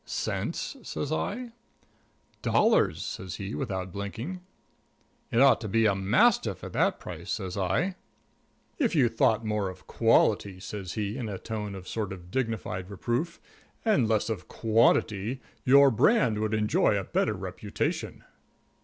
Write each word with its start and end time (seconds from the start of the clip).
"Cents?" 0.03 0.77
says 0.81 1.11
I. 1.11 1.51
"Dollars," 2.41 3.03
says 3.05 3.35
he, 3.35 3.53
without 3.53 3.91
blinking. 3.91 4.41
"It 5.29 5.39
ought 5.41 5.61
to 5.61 5.67
be 5.67 5.85
a 5.85 5.93
mastiff 5.93 6.63
at 6.63 6.73
that 6.73 6.99
price," 6.99 7.29
says 7.31 7.55
I. 7.55 7.97
"If 8.79 8.95
you 8.95 9.09
thought 9.09 9.45
more 9.45 9.69
of 9.69 9.85
quality," 9.85 10.59
says 10.59 10.93
he, 10.93 11.17
in 11.17 11.29
a 11.29 11.37
tone 11.37 11.75
of 11.75 11.87
sort 11.87 12.11
of 12.11 12.31
dignified 12.31 12.89
reproof, 12.89 13.39
"and 13.85 14.07
less 14.09 14.27
of 14.31 14.47
quantity, 14.47 15.39
your 15.65 15.91
brand 15.91 16.39
would 16.39 16.55
enjoy 16.55 16.97
a 16.97 17.03
better 17.03 17.35
reputation." 17.35 18.23